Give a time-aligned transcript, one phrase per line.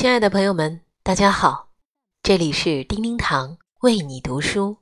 [0.00, 1.74] 亲爱的朋友们，大家好，
[2.22, 4.78] 这里是叮叮堂为你读书。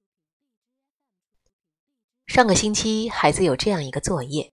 [2.29, 4.53] 上个星期，孩子有这样一个作业，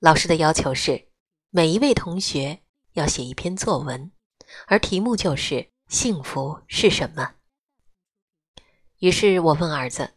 [0.00, 1.12] 老师的要求是
[1.50, 2.64] 每一位同学
[2.94, 4.10] 要写一篇作文，
[4.66, 7.36] 而题目就是“幸福是什么”。
[8.98, 10.14] 于是我问儿子：“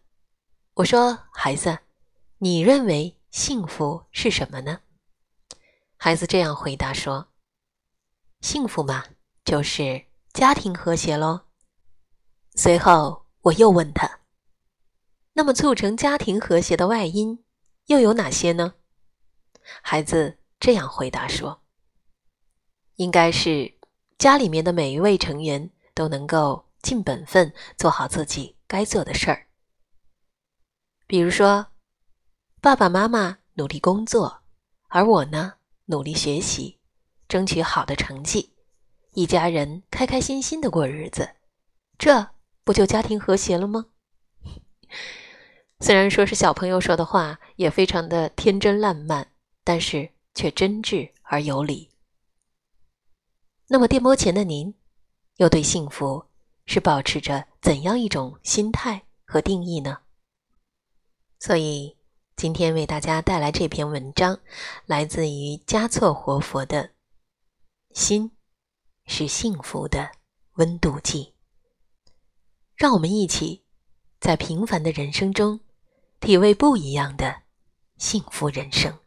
[0.73, 1.78] 我说，孩子，
[2.39, 4.80] 你认为幸福是什么呢？”
[5.98, 7.32] 孩子这样回答说
[8.41, 9.05] ：“幸福嘛。”
[9.43, 11.41] 就是家庭和谐喽。
[12.55, 14.19] 随后我又问他
[15.33, 17.43] ：“那么促成家庭和谐的外因
[17.87, 18.75] 又有哪些呢？”
[19.82, 21.63] 孩子这样回答说
[22.96, 23.73] ：“应该是
[24.18, 29.47] 家里面的每一位成员都能够尽本分做好自己该做的事儿。
[31.07, 31.68] 比如说，
[32.61, 34.44] 爸爸妈妈努力工作，
[34.89, 36.80] 而我呢努力学习，
[37.27, 38.53] 争取好的成绩。”
[39.14, 41.36] 一家人开开心心的过日子，
[41.97, 42.30] 这
[42.63, 43.88] 不就家庭和谐了吗？
[45.81, 49.33] 虽然说是小朋友说的话，也非常的天真烂漫，
[49.66, 51.89] 但是却真挚而有理。
[53.67, 54.73] 那么电波前的您，
[55.38, 56.28] 又对幸福
[56.66, 60.00] 是保持着怎样一种心态和定义呢？
[61.39, 61.97] 所以
[62.38, 64.39] 今天为大家带来这篇文章，
[64.85, 66.83] 来自于嘉措活佛的
[67.94, 68.30] 《心》。
[69.13, 70.09] 是幸福的
[70.53, 71.33] 温度计。
[72.77, 73.65] 让我们一起
[74.21, 75.59] 在平凡的人生中，
[76.21, 77.41] 体味不一样的
[77.97, 79.00] 幸福人生。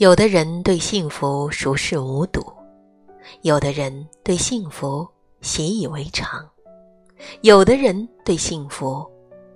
[0.00, 2.42] 有的人对幸福熟视无睹，
[3.42, 5.06] 有的人对幸福
[5.42, 6.48] 习以为常，
[7.42, 9.06] 有的人对幸福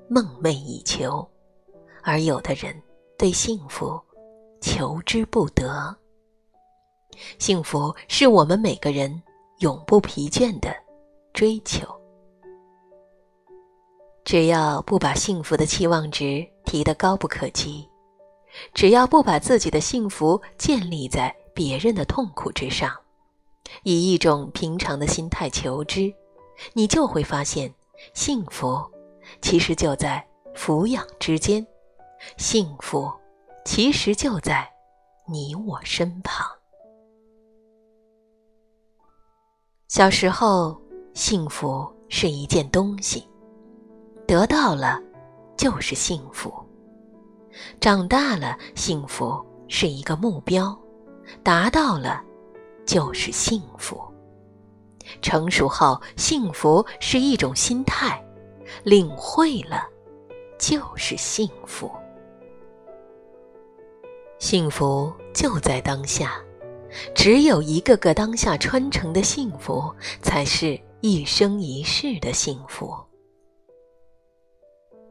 [0.07, 1.27] 梦寐以求，
[2.03, 2.79] 而有的人
[3.17, 3.99] 对幸福
[4.61, 5.97] 求之不得。
[7.39, 9.23] 幸福是我们每个人
[9.61, 10.69] 永不疲倦的
[11.33, 11.89] 追求，
[14.27, 17.89] 只要不把幸福的期望值提得高不可及。
[18.73, 22.93] 只要不把自己的幸福建立在别人的痛苦之上，
[23.83, 26.13] 以一种平常的心态求之，
[26.73, 27.73] 你就会发现，
[28.13, 28.81] 幸福
[29.41, 31.67] 其实就在抚养之间，
[32.37, 33.13] 幸福
[33.65, 34.69] 其实就在
[35.27, 36.47] 你我身旁。
[39.89, 40.81] 小时候，
[41.13, 43.29] 幸福是一件东西，
[44.27, 45.01] 得到了
[45.57, 46.53] 就是幸福。
[47.81, 50.77] 长大了，幸福是一个目标，
[51.43, 52.23] 达到了
[52.87, 54.01] 就是幸福。
[55.21, 58.23] 成熟后，幸福是一种心态，
[58.83, 59.87] 领会了
[60.59, 61.91] 就是幸福。
[64.39, 66.43] 幸福就在当下，
[67.15, 72.95] 只有一个个当下穿成的幸福，才是一生一世的幸福。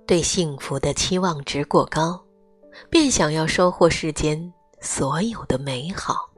[0.06, 2.24] 对幸福的期望值过高。
[2.90, 6.30] 便想要收获世间所有的美好，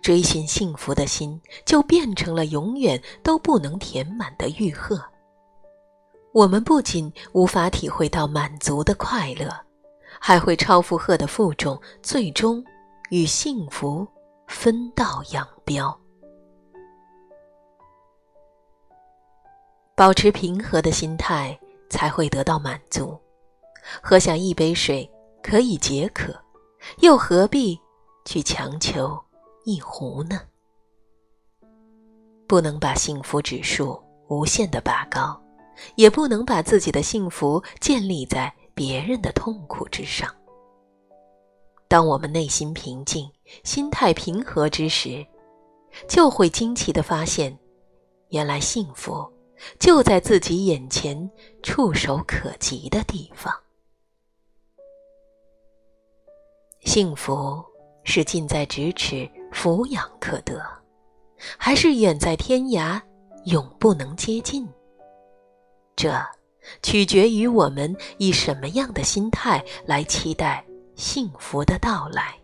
[0.00, 5.02] 追寻幸福的心就变成了永远都不能填满的玉鹤。
[6.32, 9.48] 我们不仅无法体会到满足的快乐，
[10.20, 12.64] 还会超负荷的负重，最终
[13.10, 14.06] 与幸福
[14.46, 15.98] 分道扬镳。
[19.96, 21.58] 保持平和的心态，
[21.90, 23.18] 才会得到满足。
[24.02, 25.10] 喝下一杯水
[25.42, 26.34] 可以解渴，
[27.00, 27.78] 又何必
[28.24, 29.18] 去强求
[29.64, 30.40] 一壶呢？
[32.46, 35.38] 不能把幸福指数无限的拔高，
[35.96, 40.34] 也不能把自己的幸福建立在别人的痛苦之上。
[41.88, 43.30] 当我们内心平静、
[43.64, 45.26] 心态平和之时，
[46.06, 47.58] 就会惊奇的发现，
[48.28, 49.26] 原来幸福
[49.78, 51.30] 就在自己眼前、
[51.62, 53.52] 触手可及的地方。
[56.88, 57.62] 幸福
[58.02, 60.58] 是近在咫尺、俯仰可得，
[61.58, 62.98] 还是远在天涯、
[63.44, 64.66] 永不能接近？
[65.94, 66.18] 这
[66.82, 70.64] 取决于我们以什么样的心态来期待
[70.96, 72.34] 幸福的到来。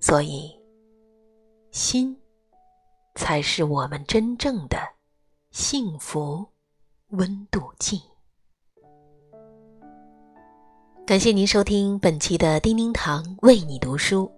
[0.00, 0.58] 所以，
[1.72, 2.18] 心
[3.16, 4.78] 才是我们真正的
[5.50, 6.46] 幸福
[7.08, 8.00] 温度计。
[11.06, 14.28] 感谢您收听本期的叮叮堂为你读书。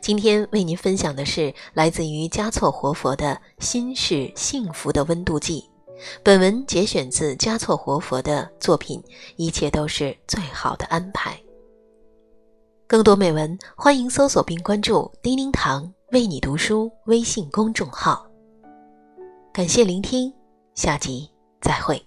[0.00, 5.68] 今天为您分享的是来自于嘉措活佛的心是幸福的温度计。
[6.22, 9.00] 本文节选自嘉措活佛的作品
[9.34, 11.32] 《一切都是最好的安排》。
[12.86, 18.24] 更多美文，欢迎搜索并关注“叮叮堂为你读书”微信公众号。
[19.52, 20.32] 感谢聆听，
[20.76, 21.28] 下集
[21.60, 22.00] 再会。